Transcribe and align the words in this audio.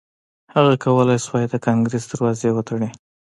هغه 0.53 0.73
کولای 0.83 1.19
شوای 1.25 1.45
د 1.49 1.55
کانګریس 1.65 2.03
دروازې 2.07 2.49
وتړي. 2.53 2.89